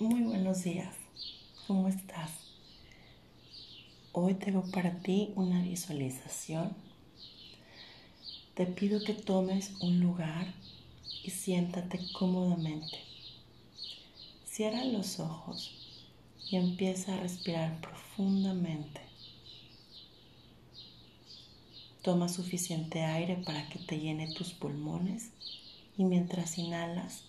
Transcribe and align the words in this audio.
Muy 0.00 0.22
buenos 0.22 0.64
días. 0.64 0.92
¿Cómo 1.68 1.86
estás? 1.86 2.32
Hoy 4.10 4.34
tengo 4.34 4.68
para 4.72 4.98
ti 4.98 5.30
una 5.36 5.62
visualización. 5.62 6.74
Te 8.54 8.66
pido 8.66 9.04
que 9.04 9.14
tomes 9.14 9.70
un 9.80 10.00
lugar 10.00 10.52
y 11.22 11.30
siéntate 11.30 12.00
cómodamente. 12.12 12.98
Cierra 14.44 14.84
los 14.84 15.20
ojos 15.20 15.70
y 16.50 16.56
empieza 16.56 17.14
a 17.14 17.20
respirar 17.20 17.80
profundamente. 17.80 19.00
Toma 22.02 22.28
suficiente 22.28 23.04
aire 23.04 23.36
para 23.36 23.68
que 23.68 23.78
te 23.78 24.00
llene 24.00 24.34
tus 24.34 24.54
pulmones 24.54 25.30
y 25.96 26.02
mientras 26.02 26.58
inhalas, 26.58 27.22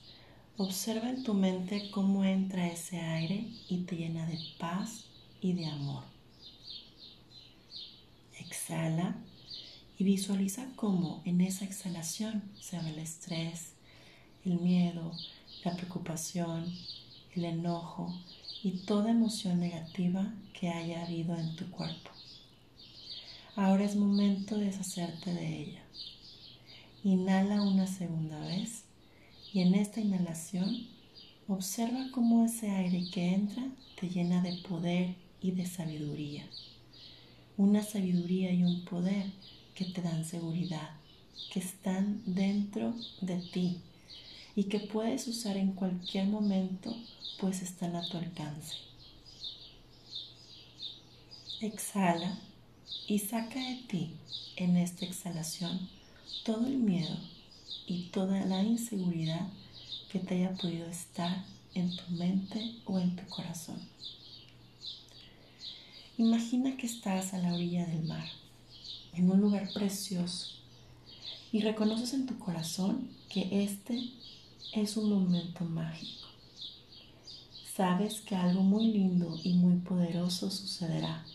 observa 0.58 1.10
en 1.10 1.24
tu 1.24 1.34
mente 1.34 1.90
cómo 1.92 2.24
entra 2.24 2.68
ese 2.68 3.00
aire 3.00 3.46
y 3.68 3.80
te 3.80 3.98
llena 3.98 4.26
de 4.26 4.40
paz 4.58 5.06
y 5.42 5.54
de 5.54 5.66
amor. 5.66 6.04
Exhala 8.40 9.16
y 9.98 10.04
visualiza 10.06 10.68
cómo 10.76 11.22
en 11.26 11.42
esa 11.42 11.66
exhalación 11.66 12.44
se 12.60 12.78
va 12.78 12.90
el 12.90 13.00
estrés, 13.00 13.74
el 14.46 14.60
miedo, 14.60 15.12
la 15.66 15.76
preocupación, 15.76 16.74
el 17.36 17.46
enojo 17.46 18.14
y 18.64 18.72
toda 18.86 19.12
emoción 19.12 19.60
negativa 19.60 20.34
que 20.58 20.70
haya 20.70 21.06
habido 21.06 21.36
en 21.36 21.56
tu 21.58 21.70
cuerpo. 21.70 22.12
Ahora 23.58 23.84
es 23.84 23.96
momento 23.96 24.58
de 24.58 24.66
deshacerte 24.66 25.34
de 25.34 25.62
ella. 25.64 25.84
Inhala 27.04 27.62
una 27.62 27.88
segunda 27.88 28.40
vez 28.40 28.85
y 29.56 29.62
en 29.62 29.74
esta 29.74 30.02
inhalación 30.02 30.86
observa 31.48 32.10
cómo 32.12 32.44
ese 32.44 32.72
aire 32.72 33.10
que 33.10 33.34
entra 33.34 33.64
te 33.98 34.10
llena 34.10 34.42
de 34.42 34.52
poder 34.68 35.16
y 35.42 35.52
de 35.52 35.66
sabiduría. 35.66 36.44
Una 37.56 37.82
sabiduría 37.82 38.52
y 38.52 38.66
un 38.66 38.84
poder 38.84 39.32
que 39.74 39.86
te 39.86 40.02
dan 40.02 40.26
seguridad, 40.26 40.90
que 41.54 41.62
están 41.62 42.22
dentro 42.26 42.96
de 43.22 43.38
ti 43.38 43.78
y 44.58 44.66
que 44.66 44.82
puedes 44.82 45.26
usar 45.30 45.56
en 45.56 45.72
cualquier 45.72 46.26
momento, 46.26 46.94
pues 47.40 47.62
están 47.62 47.96
a 47.96 48.06
tu 48.06 48.18
alcance. 48.18 48.76
Exhala 51.62 52.40
y 53.08 53.20
saca 53.20 53.58
de 53.58 53.78
ti 53.88 54.12
en 54.58 54.76
esta 54.76 55.06
exhalación 55.06 55.88
todo 56.44 56.68
el 56.68 56.76
miedo 56.78 57.16
y 57.88 58.04
toda 58.10 58.46
la 58.46 58.64
inseguridad 58.64 59.48
que 60.12 60.20
te 60.20 60.36
haya 60.36 60.54
podido 60.56 60.86
estar 60.88 61.44
en 61.74 61.96
tu 61.96 62.04
mente 62.12 62.76
o 62.86 63.00
en 63.00 63.16
tu 63.16 63.26
corazón. 63.28 63.80
Imagina 66.18 66.78
que 66.78 66.86
estás 66.86 67.34
a 67.34 67.40
la 67.40 67.54
orilla 67.54 67.86
del 67.86 68.04
mar, 68.04 68.28
en 69.14 69.30
un 69.30 69.42
lugar 69.42 69.70
precioso, 69.74 70.56
y 71.52 71.62
reconoces 71.62 72.14
en 72.14 72.26
tu 72.26 72.40
corazón 72.40 73.10
que 73.30 73.64
este 73.64 74.12
es 74.74 74.98
un 74.98 75.10
momento 75.10 75.66
mágico. 75.66 76.28
Sabes 77.76 78.22
que 78.22 78.36
algo 78.36 78.62
muy 78.62 78.92
lindo 78.92 79.38
y 79.44 79.54
muy 79.54 79.76
poderoso 79.78 80.50
sucederá 80.50 81.26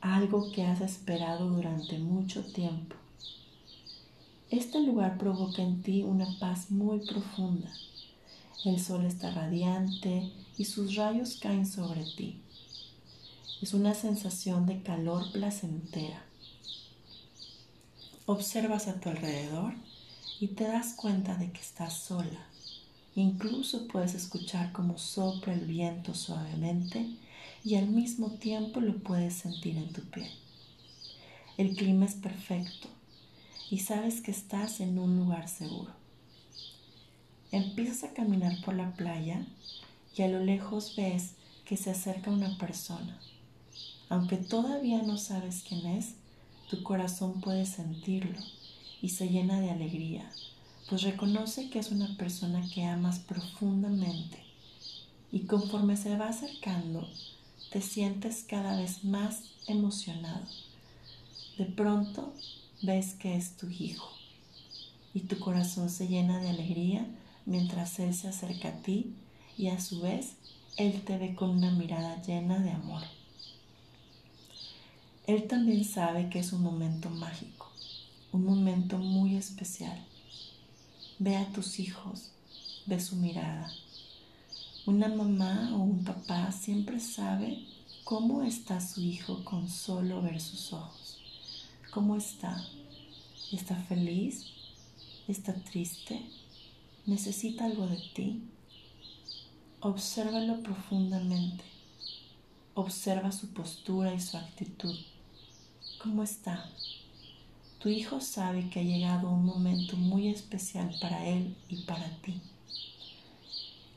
algo 0.00 0.52
que 0.52 0.62
has 0.62 0.80
esperado 0.80 1.48
durante 1.48 1.98
mucho 1.98 2.44
tiempo. 2.44 2.94
Este 4.50 4.80
lugar 4.80 5.18
provoca 5.18 5.60
en 5.60 5.82
ti 5.82 6.02
una 6.02 6.38
paz 6.38 6.70
muy 6.70 7.00
profunda. 7.00 7.70
El 8.64 8.80
sol 8.80 9.04
está 9.04 9.30
radiante 9.30 10.32
y 10.56 10.64
sus 10.64 10.94
rayos 10.94 11.36
caen 11.36 11.66
sobre 11.66 12.02
ti. 12.02 12.40
Es 13.60 13.74
una 13.74 13.92
sensación 13.92 14.64
de 14.64 14.82
calor 14.82 15.30
placentera. 15.32 16.24
Observas 18.24 18.88
a 18.88 18.98
tu 18.98 19.10
alrededor 19.10 19.74
y 20.40 20.48
te 20.48 20.64
das 20.64 20.94
cuenta 20.94 21.34
de 21.34 21.52
que 21.52 21.60
estás 21.60 21.92
sola. 21.92 22.46
Incluso 23.14 23.86
puedes 23.86 24.14
escuchar 24.14 24.72
cómo 24.72 24.96
sopla 24.96 25.52
el 25.52 25.66
viento 25.66 26.14
suavemente 26.14 27.06
y 27.64 27.74
al 27.74 27.88
mismo 27.88 28.30
tiempo 28.30 28.80
lo 28.80 28.96
puedes 28.96 29.34
sentir 29.34 29.76
en 29.76 29.92
tu 29.92 30.00
piel. 30.04 30.30
El 31.58 31.76
clima 31.76 32.06
es 32.06 32.14
perfecto 32.14 32.88
y 33.70 33.78
sabes 33.78 34.20
que 34.20 34.30
estás 34.30 34.80
en 34.80 34.98
un 34.98 35.16
lugar 35.16 35.48
seguro. 35.48 35.92
Empiezas 37.50 38.04
a 38.04 38.14
caminar 38.14 38.60
por 38.64 38.74
la 38.74 38.92
playa 38.92 39.46
y 40.16 40.22
a 40.22 40.28
lo 40.28 40.40
lejos 40.40 40.94
ves 40.96 41.32
que 41.64 41.76
se 41.76 41.90
acerca 41.90 42.30
una 42.30 42.56
persona. 42.58 43.18
Aunque 44.08 44.36
todavía 44.36 45.02
no 45.02 45.18
sabes 45.18 45.64
quién 45.66 45.86
es, 45.86 46.14
tu 46.70 46.82
corazón 46.82 47.40
puede 47.40 47.66
sentirlo 47.66 48.38
y 49.00 49.10
se 49.10 49.28
llena 49.28 49.60
de 49.60 49.70
alegría, 49.70 50.30
pues 50.88 51.02
reconoce 51.02 51.70
que 51.70 51.78
es 51.78 51.90
una 51.90 52.16
persona 52.16 52.62
que 52.74 52.84
amas 52.84 53.18
profundamente. 53.18 54.42
Y 55.30 55.40
conforme 55.40 55.96
se 55.96 56.16
va 56.16 56.28
acercando, 56.28 57.06
te 57.70 57.82
sientes 57.82 58.44
cada 58.48 58.78
vez 58.80 59.04
más 59.04 59.42
emocionado. 59.66 60.46
De 61.58 61.66
pronto 61.66 62.32
ves 62.82 63.14
que 63.14 63.36
es 63.36 63.56
tu 63.56 63.68
hijo 63.68 64.08
y 65.14 65.20
tu 65.20 65.38
corazón 65.38 65.90
se 65.90 66.06
llena 66.06 66.38
de 66.40 66.50
alegría 66.50 67.06
mientras 67.46 67.98
él 67.98 68.14
se 68.14 68.28
acerca 68.28 68.68
a 68.68 68.82
ti 68.82 69.14
y 69.56 69.68
a 69.68 69.80
su 69.80 70.00
vez 70.00 70.34
él 70.76 71.02
te 71.02 71.18
ve 71.18 71.34
con 71.34 71.50
una 71.50 71.72
mirada 71.72 72.22
llena 72.22 72.58
de 72.60 72.70
amor. 72.70 73.02
Él 75.26 75.46
también 75.48 75.84
sabe 75.84 76.30
que 76.30 76.38
es 76.38 76.52
un 76.52 76.62
momento 76.62 77.10
mágico, 77.10 77.70
un 78.32 78.44
momento 78.44 78.98
muy 78.98 79.36
especial. 79.36 79.98
Ve 81.18 81.36
a 81.36 81.50
tus 81.52 81.80
hijos, 81.80 82.30
ve 82.86 83.00
su 83.00 83.16
mirada, 83.16 83.70
una 84.86 85.08
mamá 85.08 85.70
o 85.74 85.80
un 85.80 86.02
papá 86.04 86.50
siempre 86.50 86.98
sabe 86.98 87.58
cómo 88.04 88.42
está 88.42 88.80
su 88.80 89.02
hijo 89.02 89.44
con 89.44 89.68
solo 89.68 90.22
ver 90.22 90.40
sus 90.40 90.72
ojos. 90.72 91.20
¿Cómo 91.90 92.16
está? 92.16 92.64
¿Está 93.50 93.74
feliz? 93.74 94.44
¿Está 95.26 95.54
triste? 95.54 96.20
¿Necesita 97.06 97.64
algo 97.64 97.86
de 97.86 97.96
ti? 98.14 98.42
Obsérvalo 99.80 100.62
profundamente. 100.62 101.64
Observa 102.74 103.32
su 103.32 103.48
postura 103.54 104.12
y 104.12 104.20
su 104.20 104.36
actitud. 104.36 104.94
¿Cómo 106.02 106.22
está? 106.22 106.70
Tu 107.78 107.88
hijo 107.88 108.20
sabe 108.20 108.68
que 108.68 108.80
ha 108.80 108.84
llegado 108.84 109.30
un 109.30 109.46
momento 109.46 109.96
muy 109.96 110.28
especial 110.28 110.94
para 111.00 111.26
él 111.26 111.56
y 111.68 111.82
para 111.82 112.08
ti 112.22 112.40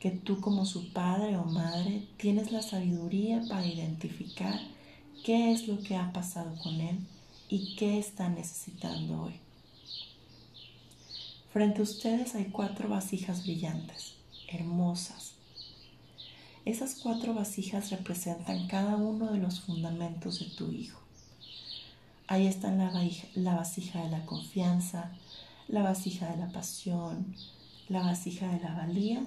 que 0.02 0.10
tú 0.10 0.40
como 0.40 0.66
su 0.66 0.92
padre 0.92 1.36
o 1.36 1.44
madre 1.44 2.08
tienes 2.16 2.50
la 2.50 2.60
sabiduría 2.60 3.40
para 3.48 3.64
identificar 3.64 4.58
qué 5.24 5.52
es 5.52 5.68
lo 5.68 5.78
que 5.78 5.94
ha 5.94 6.12
pasado 6.12 6.56
con 6.60 6.80
él 6.80 6.98
y 7.48 7.76
qué 7.76 7.98
está 7.98 8.28
necesitando 8.28 9.22
hoy. 9.22 9.40
Frente 11.52 11.80
a 11.80 11.82
ustedes 11.82 12.34
hay 12.34 12.46
cuatro 12.46 12.88
vasijas 12.88 13.42
brillantes, 13.42 14.14
hermosas. 14.48 15.32
Esas 16.64 16.94
cuatro 16.94 17.34
vasijas 17.34 17.90
representan 17.90 18.68
cada 18.68 18.96
uno 18.96 19.32
de 19.32 19.38
los 19.38 19.60
fundamentos 19.60 20.38
de 20.38 20.46
tu 20.46 20.70
hijo. 20.70 21.00
Ahí 22.26 22.46
están 22.46 22.78
la, 22.78 22.90
la 23.34 23.56
vasija 23.56 24.02
de 24.02 24.10
la 24.10 24.24
confianza, 24.24 25.10
la 25.68 25.82
vasija 25.82 26.30
de 26.30 26.38
la 26.38 26.52
pasión, 26.52 27.34
la 27.88 28.00
vasija 28.00 28.48
de 28.48 28.60
la 28.60 28.74
valía 28.74 29.22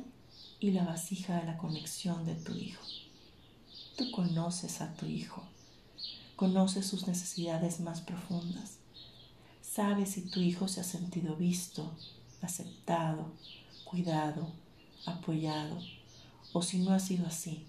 y 0.60 0.72
la 0.72 0.84
vasija 0.84 1.40
de 1.40 1.46
la 1.46 1.58
conexión 1.58 2.26
de 2.26 2.36
tu 2.36 2.54
hijo. 2.56 2.84
Tú 3.98 4.10
conoces 4.12 4.82
a 4.82 4.94
tu 4.96 5.06
hijo, 5.06 5.44
conoces 6.36 6.86
sus 6.86 7.08
necesidades 7.08 7.80
más 7.80 8.02
profundas, 8.02 8.78
sabes 9.62 10.12
si 10.12 10.22
tu 10.22 10.40
hijo 10.40 10.68
se 10.68 10.82
ha 10.82 10.84
sentido 10.84 11.36
visto, 11.36 11.92
aceptado, 12.42 13.32
cuidado, 13.84 14.48
apoyado 15.06 15.78
o 16.54 16.62
si 16.62 16.80
no 16.80 16.92
ha 16.92 17.00
sido 17.00 17.28
así. 17.28 17.66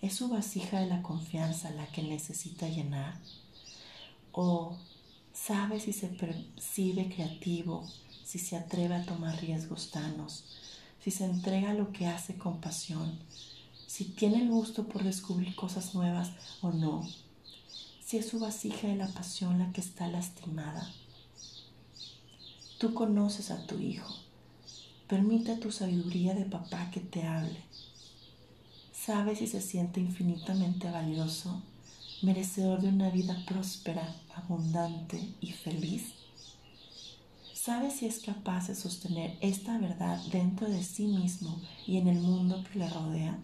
¿Es 0.00 0.16
su 0.16 0.28
vasija 0.28 0.80
de 0.80 0.86
la 0.86 1.02
confianza 1.02 1.70
la 1.70 1.86
que 1.86 2.02
necesita 2.02 2.68
llenar? 2.68 3.14
¿O 4.32 4.76
sabe 5.32 5.80
si 5.80 5.92
se 5.92 6.08
percibe 6.08 7.08
creativo, 7.08 7.88
si 8.24 8.38
se 8.38 8.56
atreve 8.56 8.94
a 8.94 9.04
tomar 9.04 9.40
riesgos 9.40 9.90
sanos, 9.92 10.44
si 11.02 11.10
se 11.10 11.24
entrega 11.24 11.70
a 11.70 11.74
lo 11.74 11.92
que 11.92 12.06
hace 12.06 12.36
con 12.36 12.60
pasión, 12.60 13.18
si 13.86 14.04
tiene 14.04 14.42
el 14.42 14.50
gusto 14.50 14.88
por 14.88 15.04
descubrir 15.04 15.54
cosas 15.54 15.94
nuevas 15.94 16.30
o 16.62 16.70
no, 16.70 17.06
si 18.12 18.18
es 18.18 18.28
su 18.28 18.38
vasija 18.38 18.88
de 18.88 18.96
la 18.96 19.08
pasión 19.08 19.58
la 19.58 19.72
que 19.72 19.80
está 19.80 20.06
lastimada. 20.06 20.86
Tú 22.76 22.92
conoces 22.92 23.50
a 23.50 23.66
tu 23.66 23.78
hijo. 23.78 24.14
Permite 25.08 25.52
a 25.52 25.58
tu 25.58 25.72
sabiduría 25.72 26.34
de 26.34 26.44
papá 26.44 26.90
que 26.90 27.00
te 27.00 27.22
hable. 27.22 27.58
sabe 28.92 29.34
si 29.34 29.46
se 29.46 29.62
siente 29.62 29.98
infinitamente 29.98 30.90
valioso, 30.90 31.62
merecedor 32.20 32.82
de 32.82 32.88
una 32.88 33.08
vida 33.08 33.34
próspera, 33.46 34.14
abundante 34.34 35.32
y 35.40 35.52
feliz. 35.52 36.12
Sabe 37.54 37.90
si 37.90 38.04
es 38.04 38.18
capaz 38.18 38.68
de 38.68 38.74
sostener 38.74 39.38
esta 39.40 39.78
verdad 39.78 40.22
dentro 40.30 40.68
de 40.68 40.84
sí 40.84 41.06
mismo 41.06 41.62
y 41.86 41.96
en 41.96 42.08
el 42.08 42.20
mundo 42.20 42.62
que 42.70 42.78
le 42.78 42.90
rodea. 42.90 43.38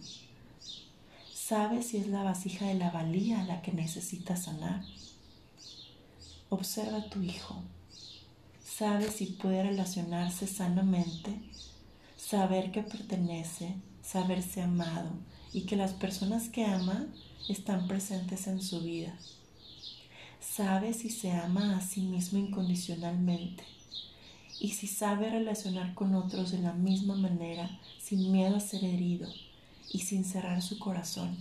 Sabe 1.48 1.82
si 1.82 1.96
es 1.96 2.08
la 2.08 2.22
vasija 2.22 2.66
de 2.66 2.74
la 2.74 2.90
valía 2.90 3.42
la 3.44 3.62
que 3.62 3.72
necesita 3.72 4.36
sanar. 4.36 4.84
Observa 6.50 6.98
a 6.98 7.08
tu 7.08 7.22
hijo. 7.22 7.62
Sabe 8.62 9.10
si 9.10 9.24
puede 9.24 9.62
relacionarse 9.62 10.46
sanamente, 10.46 11.40
saber 12.18 12.70
que 12.70 12.82
pertenece, 12.82 13.76
saberse 14.02 14.60
amado 14.60 15.10
y 15.50 15.62
que 15.62 15.76
las 15.76 15.94
personas 15.94 16.50
que 16.50 16.66
ama 16.66 17.06
están 17.48 17.88
presentes 17.88 18.46
en 18.46 18.60
su 18.60 18.82
vida. 18.82 19.16
Sabe 20.40 20.92
si 20.92 21.08
se 21.08 21.32
ama 21.32 21.78
a 21.78 21.80
sí 21.80 22.02
mismo 22.02 22.38
incondicionalmente 22.38 23.64
y 24.60 24.72
si 24.72 24.86
sabe 24.86 25.30
relacionar 25.30 25.94
con 25.94 26.14
otros 26.14 26.50
de 26.50 26.58
la 26.58 26.74
misma 26.74 27.14
manera, 27.14 27.70
sin 27.98 28.32
miedo 28.32 28.56
a 28.56 28.60
ser 28.60 28.84
herido 28.84 29.30
y 29.90 30.00
sin 30.00 30.24
cerrar 30.24 30.62
su 30.62 30.78
corazón. 30.78 31.36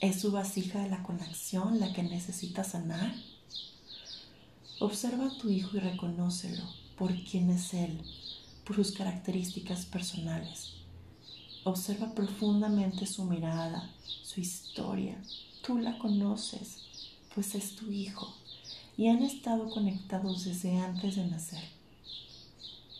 ¿Es 0.00 0.20
su 0.20 0.30
vasija 0.30 0.80
de 0.80 0.90
la 0.90 1.02
conexión 1.02 1.80
la 1.80 1.92
que 1.92 2.02
necesita 2.02 2.62
sanar? 2.62 3.14
Observa 4.80 5.26
a 5.26 5.38
tu 5.38 5.48
hijo 5.50 5.76
y 5.76 5.80
reconócelo 5.80 6.62
por 6.96 7.12
quién 7.24 7.50
es 7.50 7.74
él, 7.74 8.00
por 8.64 8.76
sus 8.76 8.92
características 8.92 9.86
personales. 9.86 10.74
Observa 11.64 12.14
profundamente 12.14 13.06
su 13.06 13.24
mirada, 13.24 13.90
su 14.22 14.40
historia. 14.40 15.20
Tú 15.66 15.78
la 15.78 15.98
conoces, 15.98 16.78
pues 17.34 17.54
es 17.56 17.74
tu 17.74 17.90
hijo, 17.90 18.34
y 18.96 19.08
han 19.08 19.22
estado 19.22 19.68
conectados 19.68 20.44
desde 20.44 20.78
antes 20.78 21.16
de 21.16 21.26
nacer. 21.26 21.64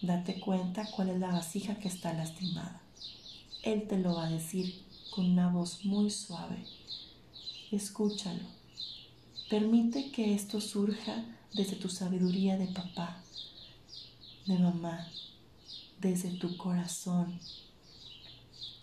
Date 0.02 0.40
cuenta 0.40 0.88
cuál 0.94 1.10
es 1.10 1.20
la 1.20 1.28
vasija 1.28 1.76
que 1.76 1.88
está 1.88 2.12
lastimada. 2.12 2.82
Él 3.62 3.88
te 3.88 3.98
lo 3.98 4.14
va 4.14 4.26
a 4.26 4.30
decir 4.30 4.84
con 5.10 5.32
una 5.32 5.50
voz 5.50 5.84
muy 5.84 6.10
suave. 6.10 6.64
Escúchalo. 7.72 8.44
Permite 9.50 10.12
que 10.12 10.32
esto 10.32 10.60
surja 10.60 11.24
desde 11.52 11.74
tu 11.74 11.88
sabiduría 11.88 12.56
de 12.56 12.68
papá, 12.68 13.20
de 14.46 14.58
mamá, 14.58 15.08
desde 16.00 16.30
tu 16.30 16.56
corazón. 16.56 17.40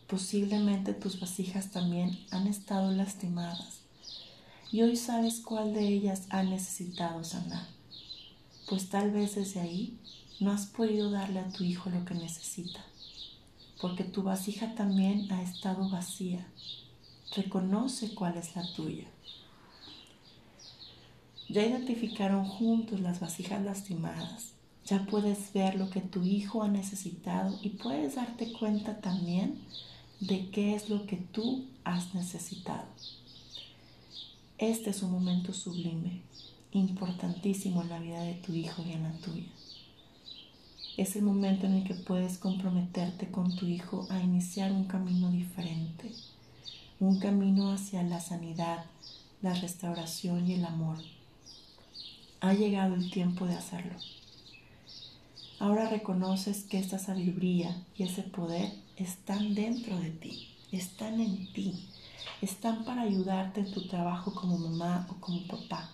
Posiblemente 0.08 0.94
tus 0.94 1.20
vasijas 1.22 1.72
también 1.72 2.20
han 2.32 2.48
estado 2.48 2.92
lastimadas 2.92 3.80
y 4.72 4.82
hoy 4.82 4.98
sabes 4.98 5.40
cuál 5.40 5.74
de 5.74 5.88
ellas 5.88 6.28
ha 6.32 6.44
necesitado 6.44 7.24
sanar, 7.24 7.66
pues 8.68 8.90
tal 8.90 9.12
vez 9.12 9.36
desde 9.36 9.62
ahí 9.62 9.98
no 10.42 10.52
has 10.52 10.66
podido 10.66 11.12
darle 11.12 11.40
a 11.40 11.50
tu 11.50 11.64
hijo 11.64 11.90
lo 11.90 12.04
que 12.04 12.14
necesita 12.14 12.84
porque 13.86 14.04
tu 14.04 14.24
vasija 14.24 14.74
también 14.74 15.32
ha 15.32 15.44
estado 15.44 15.88
vacía. 15.88 16.44
Reconoce 17.36 18.16
cuál 18.16 18.36
es 18.36 18.56
la 18.56 18.66
tuya. 18.74 19.06
Ya 21.50 21.64
identificaron 21.64 22.46
juntos 22.46 23.00
las 23.00 23.20
vasijas 23.20 23.64
lastimadas. 23.64 24.54
Ya 24.86 25.06
puedes 25.06 25.54
ver 25.54 25.76
lo 25.76 25.92
que 25.92 26.02
tu 26.02 26.24
hijo 26.24 26.64
ha 26.64 26.68
necesitado 26.68 27.60
y 27.62 27.70
puedes 27.70 28.16
darte 28.16 28.52
cuenta 28.54 29.02
también 29.02 29.60
de 30.20 30.50
qué 30.50 30.74
es 30.74 30.90
lo 30.90 31.06
que 31.06 31.18
tú 31.18 31.68
has 31.84 32.16
necesitado. 32.16 32.88
Este 34.58 34.90
es 34.90 35.04
un 35.04 35.12
momento 35.12 35.54
sublime, 35.54 36.24
importantísimo 36.72 37.84
en 37.84 37.90
la 37.90 38.00
vida 38.00 38.24
de 38.24 38.34
tu 38.34 38.52
hijo 38.52 38.82
y 38.84 38.94
en 38.94 39.04
la 39.04 39.12
tuya. 39.20 39.52
Es 40.98 41.18
el 41.18 41.24
momento 41.24 41.66
en 41.66 41.74
el 41.74 41.84
que 41.84 41.94
puedes 41.94 42.38
comprometerte 42.38 43.30
con 43.30 43.54
tu 43.54 43.66
hijo 43.66 44.08
a 44.10 44.22
iniciar 44.22 44.72
un 44.72 44.86
camino 44.86 45.30
diferente, 45.30 46.10
un 47.02 47.20
camino 47.20 47.74
hacia 47.74 48.02
la 48.02 48.22
sanidad, 48.22 48.86
la 49.42 49.54
restauración 49.54 50.50
y 50.50 50.54
el 50.54 50.64
amor. 50.64 50.98
Ha 52.40 52.54
llegado 52.54 52.96
el 52.96 53.12
tiempo 53.12 53.46
de 53.46 53.56
hacerlo. 53.56 53.96
Ahora 55.60 55.90
reconoces 55.90 56.64
que 56.64 56.80
esta 56.80 56.98
sabiduría 56.98 57.76
y 57.98 58.04
ese 58.04 58.24
poder 58.24 58.72
están 58.96 59.54
dentro 59.54 60.00
de 60.00 60.12
ti, 60.12 60.48
están 60.72 61.20
en 61.20 61.52
ti, 61.52 61.90
están 62.42 62.86
para 62.86 63.02
ayudarte 63.02 63.60
en 63.60 63.72
tu 63.72 63.86
trabajo 63.88 64.34
como 64.34 64.58
mamá 64.58 65.08
o 65.12 65.16
como 65.20 65.46
papá. 65.46 65.92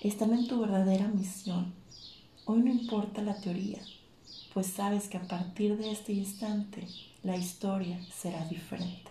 Están 0.00 0.32
en 0.32 0.48
tu 0.48 0.58
verdadera 0.58 1.06
misión 1.08 1.79
Hoy 2.46 2.60
no 2.60 2.70
importa 2.70 3.22
la 3.22 3.40
teoría, 3.40 3.80
pues 4.54 4.66
sabes 4.66 5.08
que 5.08 5.18
a 5.18 5.28
partir 5.28 5.76
de 5.76 5.92
este 5.92 6.12
instante 6.12 6.88
la 7.22 7.36
historia 7.36 8.00
será 8.10 8.44
diferente. 8.46 9.10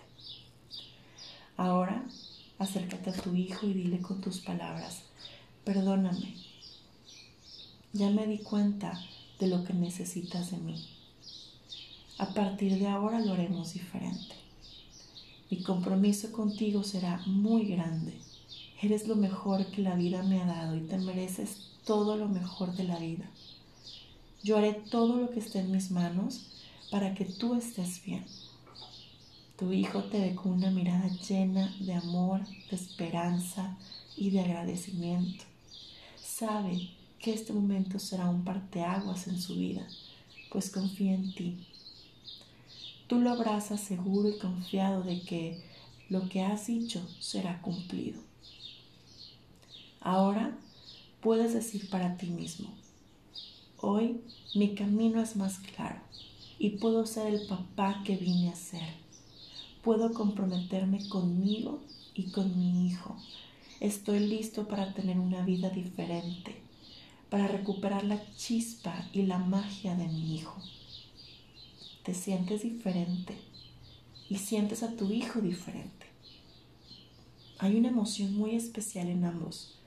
Ahora 1.56 2.04
acércate 2.58 3.10
a 3.10 3.14
tu 3.14 3.34
hijo 3.34 3.66
y 3.66 3.72
dile 3.72 4.00
con 4.00 4.20
tus 4.20 4.40
palabras, 4.40 5.02
perdóname, 5.64 6.34
ya 7.92 8.10
me 8.10 8.26
di 8.26 8.38
cuenta 8.38 9.00
de 9.38 9.46
lo 9.46 9.64
que 9.64 9.72
necesitas 9.74 10.50
de 10.50 10.58
mí. 10.58 10.84
A 12.18 12.34
partir 12.34 12.78
de 12.78 12.88
ahora 12.88 13.20
lo 13.20 13.32
haremos 13.32 13.72
diferente. 13.72 14.34
Mi 15.50 15.62
compromiso 15.62 16.30
contigo 16.32 16.82
será 16.84 17.22
muy 17.26 17.64
grande. 17.64 18.12
Eres 18.82 19.08
lo 19.08 19.16
mejor 19.16 19.66
que 19.66 19.82
la 19.82 19.94
vida 19.94 20.22
me 20.22 20.40
ha 20.40 20.46
dado 20.46 20.76
y 20.76 20.80
te 20.80 20.98
mereces 20.98 21.70
todo 21.90 22.16
lo 22.16 22.28
mejor 22.28 22.76
de 22.76 22.84
la 22.84 23.00
vida. 23.00 23.28
Yo 24.44 24.56
haré 24.56 24.74
todo 24.74 25.16
lo 25.16 25.30
que 25.30 25.40
esté 25.40 25.58
en 25.58 25.72
mis 25.72 25.90
manos 25.90 26.46
para 26.88 27.16
que 27.16 27.24
tú 27.24 27.56
estés 27.56 28.04
bien. 28.04 28.24
Tu 29.58 29.72
hijo 29.72 30.04
te 30.04 30.20
ve 30.20 30.36
con 30.36 30.52
una 30.52 30.70
mirada 30.70 31.08
llena 31.08 31.74
de 31.80 31.94
amor, 31.94 32.46
de 32.46 32.76
esperanza 32.76 33.76
y 34.16 34.30
de 34.30 34.38
agradecimiento. 34.38 35.42
Sabe 36.22 36.90
que 37.18 37.34
este 37.34 37.52
momento 37.52 37.98
será 37.98 38.30
un 38.30 38.44
parteaguas 38.44 39.26
en 39.26 39.40
su 39.40 39.56
vida, 39.56 39.84
pues 40.52 40.70
confía 40.70 41.14
en 41.14 41.34
ti. 41.34 41.66
Tú 43.08 43.18
lo 43.18 43.30
abrazas 43.30 43.80
seguro 43.80 44.28
y 44.28 44.38
confiado 44.38 45.02
de 45.02 45.22
que 45.22 45.60
lo 46.08 46.28
que 46.28 46.42
has 46.42 46.68
dicho 46.68 47.04
será 47.18 47.60
cumplido. 47.60 48.20
Ahora 50.00 50.56
puedes 51.20 51.52
decir 51.52 51.88
para 51.90 52.16
ti 52.16 52.26
mismo, 52.26 52.70
hoy 53.78 54.20
mi 54.54 54.74
camino 54.74 55.20
es 55.20 55.36
más 55.36 55.58
claro 55.58 56.00
y 56.58 56.70
puedo 56.70 57.06
ser 57.06 57.34
el 57.34 57.46
papá 57.46 58.02
que 58.04 58.16
vine 58.16 58.50
a 58.50 58.54
ser. 58.54 58.88
Puedo 59.82 60.12
comprometerme 60.12 61.08
conmigo 61.08 61.80
y 62.14 62.30
con 62.30 62.58
mi 62.58 62.86
hijo. 62.86 63.16
Estoy 63.80 64.20
listo 64.20 64.68
para 64.68 64.92
tener 64.92 65.18
una 65.18 65.42
vida 65.42 65.70
diferente, 65.70 66.54
para 67.30 67.48
recuperar 67.48 68.04
la 68.04 68.20
chispa 68.36 69.08
y 69.12 69.22
la 69.22 69.38
magia 69.38 69.94
de 69.94 70.06
mi 70.06 70.36
hijo. 70.36 70.56
Te 72.02 72.12
sientes 72.12 72.62
diferente 72.62 73.38
y 74.28 74.36
sientes 74.36 74.82
a 74.82 74.96
tu 74.96 75.10
hijo 75.10 75.40
diferente. 75.40 76.06
Hay 77.58 77.76
una 77.76 77.88
emoción 77.88 78.36
muy 78.36 78.54
especial 78.54 79.08
en 79.08 79.24
ambos 79.24 79.79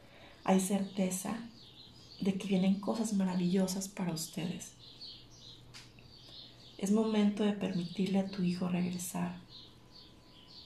hay 0.43 0.59
certeza 0.59 1.37
de 2.19 2.35
que 2.35 2.47
vienen 2.47 2.79
cosas 2.79 3.13
maravillosas 3.13 3.87
para 3.87 4.13
ustedes. 4.13 4.71
Es 6.77 6.91
momento 6.91 7.43
de 7.43 7.53
permitirle 7.53 8.19
a 8.19 8.27
tu 8.27 8.43
hijo 8.43 8.67
regresar. 8.67 9.35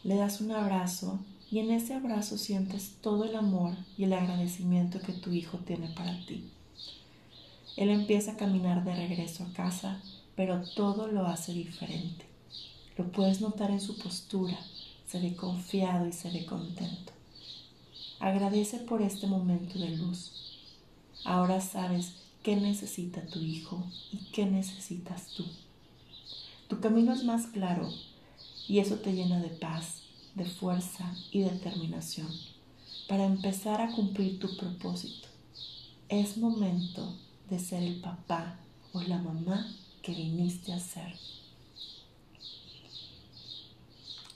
Le 0.03 0.15
das 0.15 0.41
un 0.41 0.51
abrazo 0.51 1.19
y 1.51 1.59
en 1.59 1.71
ese 1.71 1.93
abrazo 1.93 2.37
sientes 2.37 2.95
todo 3.01 3.23
el 3.25 3.35
amor 3.35 3.75
y 3.97 4.05
el 4.05 4.13
agradecimiento 4.13 4.99
que 4.99 5.13
tu 5.13 5.31
hijo 5.31 5.59
tiene 5.59 5.89
para 5.89 6.25
ti. 6.25 6.49
Él 7.75 7.89
empieza 7.89 8.31
a 8.31 8.37
caminar 8.37 8.83
de 8.83 8.95
regreso 8.95 9.43
a 9.43 9.53
casa, 9.53 10.01
pero 10.35 10.63
todo 10.75 11.07
lo 11.07 11.27
hace 11.27 11.53
diferente. 11.53 12.25
Lo 12.97 13.11
puedes 13.11 13.39
notar 13.39 13.69
en 13.69 13.79
su 13.79 13.99
postura, 13.99 14.57
se 15.05 15.19
ve 15.19 15.35
confiado 15.35 16.07
y 16.07 16.13
se 16.13 16.31
ve 16.31 16.45
contento. 16.45 17.16
Agradece 18.19 18.79
por 18.79 19.01
este 19.01 19.27
momento 19.27 19.77
de 19.77 19.89
luz. 19.97 20.31
Ahora 21.23 21.61
sabes 21.61 22.13
qué 22.43 22.55
necesita 22.55 23.25
tu 23.25 23.39
hijo 23.39 23.83
y 24.11 24.17
qué 24.31 24.45
necesitas 24.45 25.27
tú. 25.35 25.45
Tu 26.67 26.79
camino 26.79 27.13
es 27.13 27.23
más 27.23 27.47
claro 27.47 27.89
y 28.67 28.79
eso 28.79 28.95
te 28.95 29.13
llena 29.13 29.39
de 29.39 29.49
paz, 29.49 30.01
de 30.35 30.45
fuerza 30.45 31.15
y 31.31 31.41
determinación 31.41 32.27
para 33.07 33.25
empezar 33.25 33.81
a 33.81 33.91
cumplir 33.91 34.39
tu 34.39 34.55
propósito. 34.57 35.27
Es 36.09 36.37
momento 36.37 37.15
de 37.49 37.59
ser 37.59 37.83
el 37.83 38.01
papá 38.01 38.59
o 38.93 39.01
la 39.01 39.17
mamá 39.17 39.73
que 40.01 40.13
viniste 40.13 40.73
a 40.73 40.79
ser. 40.79 41.15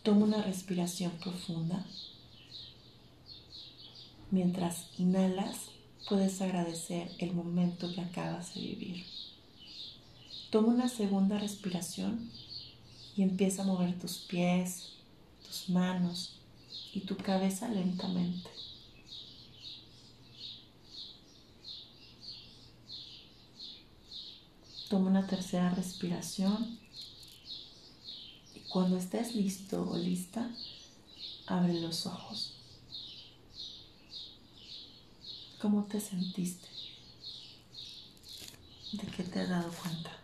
Toma 0.04 0.26
una 0.26 0.42
respiración 0.42 1.12
profunda. 1.22 1.86
Mientras 4.32 4.88
inhalas, 4.98 5.58
puedes 6.08 6.42
agradecer 6.42 7.12
el 7.20 7.34
momento 7.34 7.94
que 7.94 8.02
acabas 8.02 8.56
de 8.56 8.62
vivir. 8.62 9.06
Toma 10.50 10.70
una 10.70 10.88
segunda 10.88 11.38
respiración 11.38 12.32
y 13.16 13.24
empieza 13.24 13.64
a 13.64 13.66
mover 13.66 14.00
tus 14.00 14.20
pies, 14.20 14.94
tus 15.46 15.70
manos 15.70 16.40
y 16.94 17.02
tu 17.02 17.18
cabeza 17.18 17.68
lentamente. 17.68 18.50
Toma 24.90 25.10
una 25.10 25.28
tercera 25.28 25.70
respiración 25.72 26.80
cuando 28.72 28.96
estés 28.96 29.36
listo 29.36 29.86
o 29.90 29.98
lista, 29.98 30.50
abre 31.46 31.74
los 31.74 32.06
ojos. 32.06 32.61
¿Cómo 35.62 35.84
te 35.84 36.00
sentiste? 36.00 36.68
¿De 38.94 39.06
qué 39.16 39.22
te 39.22 39.42
has 39.42 39.50
dado 39.50 39.72
cuenta? 39.72 40.21